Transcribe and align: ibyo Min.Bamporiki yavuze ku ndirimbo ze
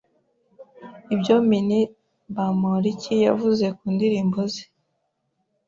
ibyo 1.13 1.35
Min.Bamporiki 1.49 3.13
yavuze 3.27 3.65
ku 3.77 3.85
ndirimbo 3.95 4.39
ze 4.51 4.63